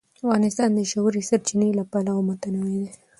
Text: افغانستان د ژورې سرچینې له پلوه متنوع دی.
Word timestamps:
افغانستان 0.21 0.69
د 0.77 0.79
ژورې 0.91 1.21
سرچینې 1.29 1.69
له 1.79 1.83
پلوه 1.91 2.21
متنوع 2.29 2.67
دی. 2.81 2.89